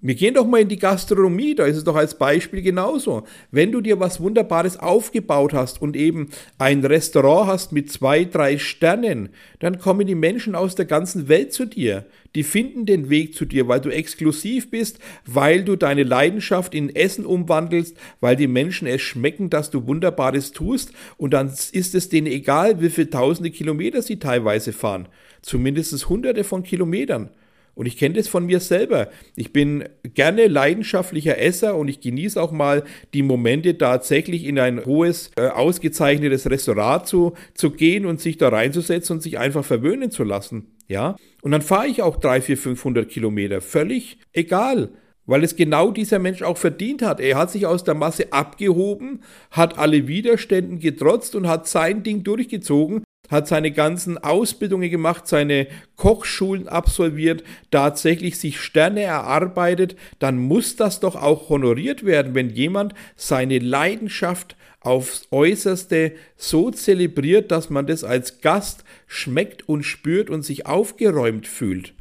Wir 0.03 0.15
gehen 0.15 0.33
doch 0.33 0.47
mal 0.47 0.61
in 0.61 0.67
die 0.67 0.79
Gastronomie, 0.79 1.53
da 1.53 1.65
ist 1.65 1.77
es 1.77 1.83
doch 1.83 1.95
als 1.95 2.17
Beispiel 2.17 2.63
genauso. 2.63 3.23
Wenn 3.51 3.71
du 3.71 3.81
dir 3.81 3.99
was 3.99 4.19
Wunderbares 4.19 4.77
aufgebaut 4.77 5.53
hast 5.53 5.79
und 5.79 5.95
eben 5.95 6.31
ein 6.57 6.83
Restaurant 6.83 7.47
hast 7.47 7.71
mit 7.71 7.91
zwei, 7.91 8.25
drei 8.25 8.57
Sternen, 8.57 9.29
dann 9.59 9.77
kommen 9.77 10.07
die 10.07 10.15
Menschen 10.15 10.55
aus 10.55 10.73
der 10.73 10.85
ganzen 10.85 11.29
Welt 11.29 11.53
zu 11.53 11.65
dir. 11.65 12.07
Die 12.33 12.41
finden 12.41 12.87
den 12.87 13.11
Weg 13.11 13.35
zu 13.35 13.45
dir, 13.45 13.67
weil 13.67 13.79
du 13.79 13.89
exklusiv 13.89 14.71
bist, 14.71 14.97
weil 15.27 15.63
du 15.63 15.75
deine 15.75 16.03
Leidenschaft 16.03 16.73
in 16.73 16.95
Essen 16.95 17.23
umwandelst, 17.23 17.95
weil 18.21 18.35
die 18.35 18.47
Menschen 18.47 18.87
es 18.87 19.01
schmecken, 19.01 19.51
dass 19.51 19.69
du 19.69 19.85
Wunderbares 19.85 20.51
tust 20.51 20.93
und 21.17 21.31
dann 21.31 21.53
ist 21.73 21.93
es 21.93 22.09
denen 22.09 22.25
egal, 22.25 22.81
wie 22.81 22.89
viele 22.89 23.11
tausende 23.11 23.51
Kilometer 23.51 24.01
sie 24.01 24.17
teilweise 24.17 24.73
fahren. 24.73 25.07
Zumindest 25.43 26.09
hunderte 26.09 26.43
von 26.43 26.63
Kilometern. 26.63 27.29
Und 27.73 27.85
ich 27.85 27.97
kenne 27.97 28.15
das 28.15 28.27
von 28.27 28.45
mir 28.45 28.59
selber. 28.59 29.09
Ich 29.35 29.53
bin 29.53 29.85
gerne 30.13 30.47
leidenschaftlicher 30.47 31.39
Esser 31.39 31.75
und 31.75 31.87
ich 31.87 32.01
genieße 32.01 32.41
auch 32.41 32.51
mal 32.51 32.83
die 33.13 33.23
Momente, 33.23 33.77
tatsächlich 33.77 34.45
in 34.45 34.59
ein 34.59 34.85
hohes, 34.85 35.31
äh, 35.35 35.47
ausgezeichnetes 35.47 36.49
Restaurant 36.49 37.07
zu, 37.07 37.33
zu 37.53 37.71
gehen 37.71 38.05
und 38.05 38.19
sich 38.19 38.37
da 38.37 38.49
reinzusetzen 38.49 39.17
und 39.17 39.21
sich 39.21 39.39
einfach 39.39 39.63
verwöhnen 39.63 40.11
zu 40.11 40.23
lassen. 40.23 40.67
Ja. 40.87 41.15
Und 41.41 41.51
dann 41.51 41.61
fahre 41.61 41.87
ich 41.87 42.01
auch 42.01 42.17
3, 42.17 42.41
4, 42.41 42.57
500 42.57 43.09
Kilometer. 43.09 43.61
Völlig 43.61 44.17
egal 44.33 44.89
weil 45.27 45.43
es 45.43 45.55
genau 45.55 45.91
dieser 45.91 46.19
Mensch 46.19 46.41
auch 46.41 46.57
verdient 46.57 47.01
hat. 47.01 47.19
Er 47.19 47.37
hat 47.37 47.51
sich 47.51 47.65
aus 47.65 47.83
der 47.83 47.93
Masse 47.93 48.33
abgehoben, 48.33 49.21
hat 49.51 49.77
alle 49.77 50.07
Widerständen 50.07 50.79
getrotzt 50.79 51.35
und 51.35 51.47
hat 51.47 51.67
sein 51.67 52.03
Ding 52.03 52.23
durchgezogen 52.23 53.03
hat 53.31 53.47
seine 53.47 53.71
ganzen 53.71 54.17
Ausbildungen 54.17 54.91
gemacht, 54.91 55.25
seine 55.25 55.67
Kochschulen 55.95 56.67
absolviert, 56.67 57.43
tatsächlich 57.71 58.37
sich 58.37 58.59
Sterne 58.59 59.01
erarbeitet, 59.03 59.95
dann 60.19 60.37
muss 60.37 60.75
das 60.75 60.99
doch 60.99 61.15
auch 61.15 61.49
honoriert 61.49 62.05
werden, 62.05 62.35
wenn 62.35 62.49
jemand 62.49 62.93
seine 63.15 63.59
Leidenschaft 63.59 64.57
aufs 64.81 65.27
äußerste 65.31 66.13
so 66.35 66.71
zelebriert, 66.71 67.51
dass 67.51 67.69
man 67.69 67.87
das 67.87 68.03
als 68.03 68.41
Gast 68.41 68.83
schmeckt 69.07 69.67
und 69.69 69.83
spürt 69.83 70.29
und 70.29 70.43
sich 70.43 70.65
aufgeräumt 70.65 71.47
fühlt. 71.47 71.93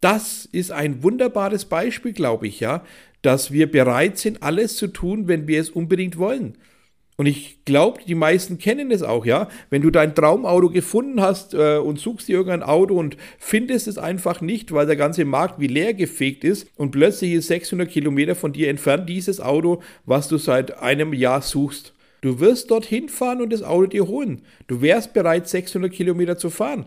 Das 0.00 0.48
ist 0.50 0.72
ein 0.72 1.02
wunderbares 1.02 1.66
Beispiel, 1.66 2.14
glaube 2.14 2.48
ich, 2.48 2.60
ja, 2.60 2.82
dass 3.22 3.52
wir 3.52 3.70
bereit 3.70 4.18
sind, 4.18 4.42
alles 4.42 4.76
zu 4.76 4.88
tun, 4.88 5.28
wenn 5.28 5.46
wir 5.46 5.60
es 5.60 5.70
unbedingt 5.70 6.16
wollen. 6.16 6.56
Und 7.20 7.26
ich 7.26 7.66
glaube, 7.66 8.00
die 8.08 8.14
meisten 8.14 8.56
kennen 8.56 8.90
es 8.90 9.02
auch, 9.02 9.26
ja. 9.26 9.50
Wenn 9.68 9.82
du 9.82 9.90
dein 9.90 10.14
Traumauto 10.14 10.70
gefunden 10.70 11.20
hast 11.20 11.52
äh, 11.52 11.76
und 11.76 11.98
suchst 11.98 12.28
dir 12.28 12.36
irgendein 12.38 12.62
Auto 12.62 12.98
und 12.98 13.18
findest 13.38 13.88
es 13.88 13.98
einfach 13.98 14.40
nicht, 14.40 14.72
weil 14.72 14.86
der 14.86 14.96
ganze 14.96 15.26
Markt 15.26 15.60
wie 15.60 15.66
leer 15.66 15.92
gefegt 15.92 16.44
ist 16.44 16.68
und 16.76 16.92
plötzlich 16.92 17.32
ist 17.32 17.48
600 17.48 17.90
Kilometer 17.90 18.34
von 18.34 18.54
dir 18.54 18.70
entfernt 18.70 19.06
dieses 19.06 19.38
Auto, 19.38 19.82
was 20.06 20.28
du 20.28 20.38
seit 20.38 20.78
einem 20.78 21.12
Jahr 21.12 21.42
suchst. 21.42 21.92
Du 22.22 22.40
wirst 22.40 22.70
dorthin 22.70 23.10
fahren 23.10 23.42
und 23.42 23.52
das 23.52 23.62
Auto 23.62 23.88
dir 23.88 24.06
holen. 24.06 24.40
Du 24.66 24.80
wärst 24.80 25.12
bereit, 25.12 25.46
600 25.46 25.92
Kilometer 25.92 26.38
zu 26.38 26.48
fahren. 26.48 26.86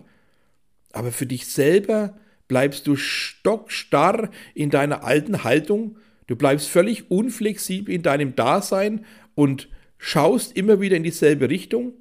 Aber 0.93 1.11
für 1.11 1.27
dich 1.27 1.45
selber 1.45 2.17
bleibst 2.47 2.87
du 2.87 2.95
stockstarr 2.95 4.31
in 4.55 4.71
deiner 4.71 5.03
alten 5.03 5.43
Haltung. 5.43 5.97
Du 6.25 6.35
bleibst 6.35 6.69
völlig 6.69 7.11
unflexibel 7.11 7.93
in 7.93 8.01
deinem 8.01 8.35
Dasein 8.35 9.05
und 9.35 9.69
schaust 10.03 10.57
immer 10.57 10.81
wieder 10.81 10.97
in 10.97 11.03
dieselbe 11.03 11.49
Richtung, 11.49 11.93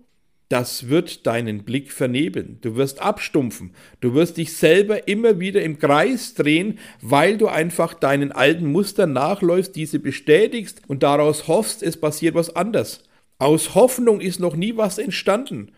das 0.49 0.89
wird 0.89 1.25
deinen 1.25 1.63
Blick 1.63 1.93
vernebeln. 1.93 2.59
Du 2.61 2.75
wirst 2.75 3.01
abstumpfen. 3.01 3.71
Du 4.01 4.13
wirst 4.15 4.39
dich 4.39 4.55
selber 4.55 5.07
immer 5.07 5.39
wieder 5.39 5.63
im 5.63 5.79
Kreis 5.79 6.35
drehen, 6.35 6.81
weil 7.01 7.39
du 7.39 7.47
einfach 7.47 7.95
deinen 7.95 8.33
alten 8.33 8.67
Mustern 8.67 9.13
nachläufst, 9.13 9.77
diese 9.77 10.01
bestätigst 10.01 10.83
und 10.89 11.05
daraus 11.05 11.47
hoffst, 11.47 11.83
es 11.83 11.97
passiert 11.97 12.35
was 12.35 12.55
anders. 12.55 13.05
Aus 13.39 13.77
Hoffnung 13.77 14.21
ist 14.21 14.41
noch 14.41 14.57
nie 14.57 14.77
was 14.77 14.99
entstanden. 14.99 15.71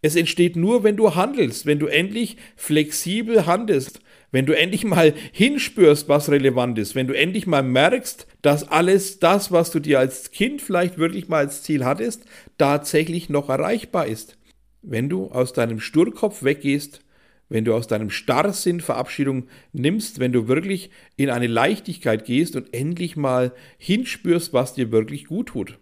Es 0.00 0.16
entsteht 0.16 0.56
nur, 0.56 0.82
wenn 0.82 0.96
du 0.96 1.14
handelst, 1.14 1.66
wenn 1.66 1.78
du 1.78 1.86
endlich 1.86 2.38
flexibel 2.56 3.44
handelst, 3.44 4.00
wenn 4.32 4.46
du 4.46 4.56
endlich 4.56 4.84
mal 4.84 5.12
hinspürst, 5.32 6.08
was 6.08 6.30
relevant 6.30 6.78
ist, 6.78 6.94
wenn 6.94 7.06
du 7.06 7.16
endlich 7.16 7.46
mal 7.46 7.62
merkst, 7.62 8.26
dass 8.42 8.68
alles 8.68 9.18
das, 9.18 9.50
was 9.50 9.70
du 9.70 9.80
dir 9.80 9.98
als 9.98 10.30
Kind 10.30 10.62
vielleicht 10.62 10.98
wirklich 10.98 11.28
mal 11.28 11.38
als 11.38 11.62
Ziel 11.62 11.84
hattest, 11.84 12.24
tatsächlich 12.58 13.28
noch 13.28 13.48
erreichbar 13.48 14.06
ist. 14.06 14.38
Wenn 14.82 15.08
du 15.08 15.26
aus 15.26 15.52
deinem 15.52 15.80
Sturkopf 15.80 16.42
weggehst, 16.42 17.00
wenn 17.48 17.64
du 17.64 17.74
aus 17.74 17.88
deinem 17.88 18.10
Starrsinn 18.10 18.80
Verabschiedung 18.80 19.48
nimmst, 19.72 20.20
wenn 20.20 20.32
du 20.32 20.46
wirklich 20.46 20.90
in 21.16 21.28
eine 21.30 21.48
Leichtigkeit 21.48 22.24
gehst 22.24 22.54
und 22.54 22.72
endlich 22.72 23.16
mal 23.16 23.52
hinspürst, 23.76 24.52
was 24.52 24.74
dir 24.74 24.92
wirklich 24.92 25.26
gut 25.26 25.48
tut. 25.48 25.78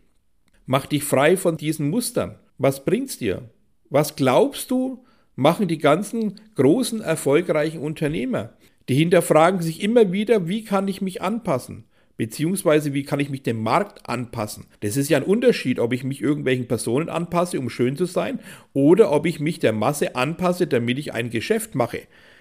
Mach 0.65 0.87
dich 0.87 1.05
frei 1.05 1.37
von 1.37 1.57
diesen 1.57 1.91
Mustern. 1.91 2.39
Was 2.57 2.85
bringt's 2.85 3.19
dir? 3.19 3.51
Was 3.91 4.17
glaubst 4.17 4.71
du, 4.71 5.05
machen 5.39 5.69
die 5.69 5.79
ganzen 5.79 6.35
großen, 6.57 7.01
erfolgreichen 7.01 7.79
Unternehmer. 7.79 8.55
Die 8.89 8.97
hinterfragen 8.97 9.63
sich 9.63 9.83
immer 9.83 10.11
wieder, 10.11 10.49
wie 10.49 10.65
kann 10.65 10.89
ich 10.89 11.01
mich 11.01 11.23
anpassen? 11.23 11.85
Beziehungsweise, 12.17 12.93
wie 12.93 13.05
kann 13.05 13.21
ich 13.21 13.31
mich 13.31 13.45
dem 13.45 13.63
Markt 13.63 14.09
anpassen? 14.09 14.67
Das 14.81 14.97
ist 14.97 15.09
ja 15.09 15.19
ein 15.19 15.23
Unterschied, 15.23 15.79
ob 15.79 15.93
ich 15.93 16.03
mich 16.03 16.21
irgendwelchen 16.21 16.67
Personen 16.67 17.09
anpasse, 17.09 17.61
um 17.61 17.71
schön 17.71 17.97
zu 17.97 18.07
sein, 18.07 18.41
oder 18.73 19.13
ob 19.13 19.27
ich 19.27 19.39
mich 19.39 19.61
der 19.61 19.73
Masse 19.73 20.17
anpasse, 20.17 20.67
damit 20.67 20.99
ich 20.99 21.15
ein 21.15 21.31
Geschäft 21.31 21.77
mache. 21.77 22.01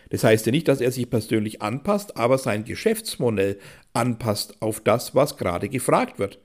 Das 0.09 0.23
heißt 0.23 0.47
ja 0.47 0.51
nicht, 0.51 0.67
dass 0.67 0.81
er 0.81 0.91
sich 0.91 1.07
persönlich 1.07 1.61
anpasst, 1.61 2.17
aber 2.17 2.39
sein 2.39 2.63
Geschäftsmodell 2.63 3.59
anpasst 3.93 4.59
auf 4.59 4.79
das, 4.79 5.13
was 5.13 5.37
gerade 5.37 5.69
gefragt 5.69 6.17
wird. 6.17 6.39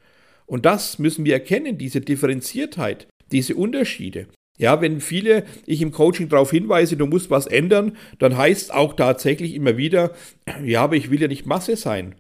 Und 0.45 0.67
das 0.67 0.99
müssen 0.99 1.25
wir 1.25 1.33
erkennen, 1.33 1.79
diese 1.79 2.03
Differenziertheit, 2.03 3.07
diese 3.31 3.55
Unterschiede. 3.55 4.27
Ja, 4.59 4.81
wenn 4.81 5.01
viele 5.01 5.45
ich 5.67 5.81
im 5.81 5.93
Coaching 5.93 6.29
darauf 6.29 6.51
hinweise, 6.51 6.97
du 6.97 7.07
musst 7.07 7.31
was 7.31 7.47
ändern, 7.47 7.97
dann 8.19 8.37
heißt 8.37 8.73
auch 8.73 8.95
tatsächlich 8.95 9.55
immer 9.55 9.77
wieder, 9.77 10.13
ja, 10.65 10.83
aber 10.83 10.97
ich 10.97 11.11
will 11.11 11.21
ja 11.21 11.29
nicht 11.29 11.47
Masse 11.47 11.77
sein. 11.77 12.15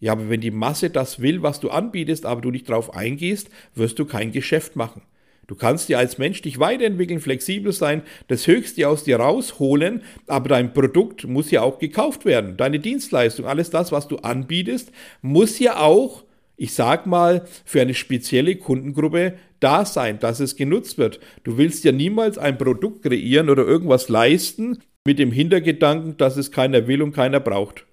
Ja, 0.00 0.12
aber 0.12 0.28
wenn 0.28 0.40
die 0.40 0.50
Masse 0.50 0.90
das 0.90 1.20
will, 1.20 1.42
was 1.42 1.60
du 1.60 1.70
anbietest, 1.70 2.26
aber 2.26 2.40
du 2.40 2.50
nicht 2.50 2.68
darauf 2.68 2.94
eingehst, 2.94 3.48
wirst 3.74 3.98
du 3.98 4.04
kein 4.04 4.32
Geschäft 4.32 4.76
machen. 4.76 5.02
Du 5.48 5.54
kannst 5.54 5.88
dir 5.88 5.98
als 5.98 6.18
Mensch 6.18 6.42
dich 6.42 6.58
weiterentwickeln, 6.60 7.20
flexibel 7.20 7.72
sein, 7.72 8.02
das 8.28 8.46
Höchste 8.46 8.86
aus 8.86 9.04
dir 9.04 9.18
rausholen, 9.18 10.02
aber 10.26 10.50
dein 10.50 10.74
Produkt 10.74 11.26
muss 11.26 11.50
ja 11.50 11.62
auch 11.62 11.78
gekauft 11.78 12.26
werden. 12.26 12.58
Deine 12.58 12.80
Dienstleistung, 12.80 13.46
alles 13.46 13.70
das, 13.70 13.90
was 13.90 14.08
du 14.08 14.18
anbietest, 14.18 14.92
muss 15.22 15.58
ja 15.58 15.78
auch 15.78 16.24
ich 16.58 16.74
sag 16.74 17.06
mal, 17.06 17.44
für 17.64 17.80
eine 17.80 17.94
spezielle 17.94 18.56
Kundengruppe 18.56 19.34
da 19.60 19.84
sein, 19.84 20.18
dass 20.18 20.40
es 20.40 20.56
genutzt 20.56 20.98
wird. 20.98 21.20
Du 21.44 21.56
willst 21.56 21.84
ja 21.84 21.92
niemals 21.92 22.36
ein 22.36 22.58
Produkt 22.58 23.04
kreieren 23.04 23.48
oder 23.48 23.64
irgendwas 23.64 24.08
leisten 24.08 24.78
mit 25.04 25.18
dem 25.18 25.32
Hintergedanken, 25.32 26.16
dass 26.16 26.36
es 26.36 26.50
keiner 26.50 26.86
will 26.86 27.00
und 27.00 27.12
keiner 27.12 27.40
braucht. 27.40 27.86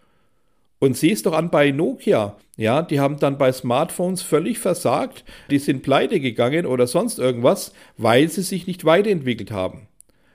Und 0.80 0.98
sieh 0.98 1.12
es 1.12 1.22
doch 1.22 1.34
an 1.34 1.52
bei 1.52 1.72
Nokia. 1.72 2.38
Ja, 2.58 2.82
die 2.82 3.00
haben 3.00 3.20
dann 3.20 3.38
bei 3.38 3.52
Smartphones 3.52 4.22
völlig 4.22 4.60
versagt. 4.60 5.24
Die 5.50 5.60
sind 5.60 5.84
pleite 5.84 6.20
gegangen 6.20 6.66
oder 6.66 6.88
sonst 6.88 7.20
irgendwas, 7.20 7.72
weil 7.98 8.30
sie 8.30 8.42
sich 8.42 8.68
nicht 8.68 8.84
weiterentwickelt 8.84 9.52
haben. 9.52 9.88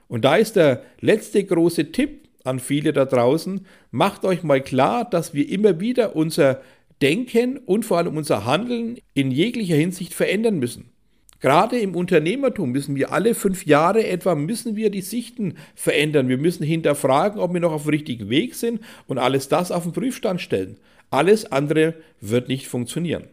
Und 0.08 0.24
da 0.24 0.36
ist 0.36 0.56
der 0.56 0.82
letzte 1.00 1.44
große 1.44 1.92
Tipp 1.92 2.28
an 2.44 2.58
viele 2.58 2.92
da 2.92 3.04
draußen. 3.04 3.66
Macht 3.90 4.24
euch 4.24 4.42
mal 4.42 4.60
klar, 4.60 5.08
dass 5.08 5.34
wir 5.34 5.48
immer 5.48 5.80
wieder 5.80 6.16
unser 6.16 6.60
Denken 7.02 7.58
und 7.58 7.84
vor 7.84 7.98
allem 7.98 8.16
unser 8.16 8.44
Handeln 8.44 8.98
in 9.14 9.30
jeglicher 9.30 9.76
Hinsicht 9.76 10.14
verändern 10.14 10.58
müssen. 10.58 10.90
Gerade 11.40 11.78
im 11.78 11.96
Unternehmertum 11.96 12.70
müssen 12.70 12.96
wir 12.96 13.12
alle 13.12 13.34
fünf 13.34 13.64
Jahre 13.64 14.06
etwa 14.06 14.34
müssen 14.34 14.76
wir 14.76 14.90
die 14.90 15.00
Sichten 15.00 15.54
verändern. 15.74 16.28
Wir 16.28 16.36
müssen 16.36 16.64
hinterfragen, 16.64 17.40
ob 17.40 17.54
wir 17.54 17.60
noch 17.60 17.72
auf 17.72 17.84
dem 17.84 17.90
richtigen 17.90 18.28
Weg 18.28 18.54
sind 18.54 18.80
und 19.06 19.16
alles 19.16 19.48
das 19.48 19.72
auf 19.72 19.84
den 19.84 19.92
Prüfstand 19.92 20.42
stellen. 20.42 20.76
Alles 21.08 21.50
andere 21.50 21.94
wird 22.20 22.48
nicht 22.48 22.68
funktionieren. 22.68 23.24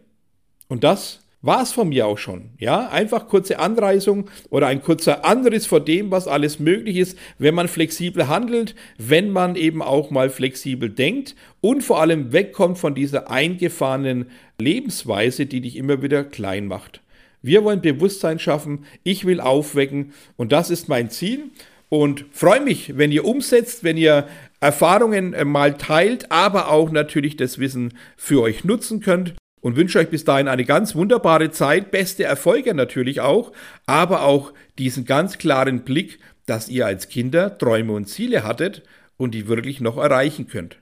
Und 0.68 0.84
das 0.84 1.20
war 1.40 1.62
es 1.62 1.72
von 1.72 1.88
mir 1.88 2.06
auch 2.06 2.18
schon. 2.18 2.50
Ja, 2.58 2.88
einfach 2.88 3.28
kurze 3.28 3.58
Anreisung 3.58 4.28
oder 4.50 4.66
ein 4.66 4.82
kurzer 4.82 5.24
Anriss 5.24 5.66
vor 5.66 5.80
dem, 5.80 6.10
was 6.10 6.26
alles 6.26 6.58
möglich 6.58 6.96
ist, 6.96 7.16
wenn 7.38 7.54
man 7.54 7.68
flexibel 7.68 8.28
handelt, 8.28 8.74
wenn 8.98 9.30
man 9.30 9.54
eben 9.54 9.82
auch 9.82 10.10
mal 10.10 10.30
flexibel 10.30 10.90
denkt 10.90 11.36
und 11.60 11.82
vor 11.82 12.00
allem 12.00 12.32
wegkommt 12.32 12.78
von 12.78 12.94
dieser 12.94 13.30
eingefahrenen 13.30 14.30
Lebensweise, 14.60 15.46
die 15.46 15.60
dich 15.60 15.76
immer 15.76 16.02
wieder 16.02 16.24
klein 16.24 16.66
macht. 16.66 17.02
Wir 17.40 17.62
wollen 17.62 17.80
Bewusstsein 17.80 18.40
schaffen, 18.40 18.84
ich 19.04 19.24
will 19.24 19.40
aufwecken 19.40 20.12
und 20.36 20.50
das 20.50 20.70
ist 20.70 20.88
mein 20.88 21.08
Ziel 21.08 21.44
und 21.88 22.24
freue 22.32 22.60
mich, 22.60 22.98
wenn 22.98 23.12
ihr 23.12 23.24
umsetzt, 23.24 23.84
wenn 23.84 23.96
ihr 23.96 24.26
Erfahrungen 24.60 25.34
äh, 25.34 25.44
mal 25.44 25.78
teilt, 25.78 26.32
aber 26.32 26.68
auch 26.72 26.90
natürlich 26.90 27.36
das 27.36 27.60
Wissen 27.60 27.94
für 28.16 28.42
euch 28.42 28.64
nutzen 28.64 28.98
könnt 28.98 29.34
und 29.60 29.76
wünsche 29.76 29.98
euch 29.98 30.08
bis 30.08 30.24
dahin 30.24 30.48
eine 30.48 30.64
ganz 30.64 30.94
wunderbare 30.94 31.50
Zeit, 31.50 31.90
beste 31.90 32.24
Erfolge 32.24 32.74
natürlich 32.74 33.20
auch, 33.20 33.52
aber 33.86 34.22
auch 34.22 34.52
diesen 34.78 35.04
ganz 35.04 35.38
klaren 35.38 35.84
Blick, 35.84 36.18
dass 36.46 36.68
ihr 36.68 36.86
als 36.86 37.08
Kinder 37.08 37.58
Träume 37.58 37.92
und 37.92 38.06
Ziele 38.06 38.44
hattet 38.44 38.82
und 39.16 39.32
die 39.34 39.48
wirklich 39.48 39.80
noch 39.80 39.98
erreichen 39.98 40.46
könnt. 40.46 40.78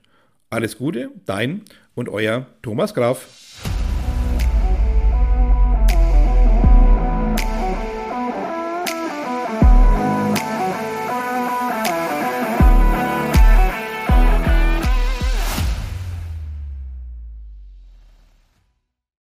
Alles 0.49 0.77
Gute, 0.77 1.09
dein 1.25 1.63
und 1.95 2.09
euer 2.09 2.45
Thomas 2.61 2.93
Graf. 2.93 3.46